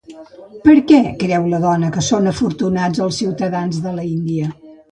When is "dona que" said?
1.67-2.03